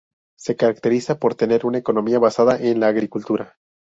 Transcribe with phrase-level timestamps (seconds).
[0.35, 3.57] Se caracteriza por tener una economía basada en la agricultura.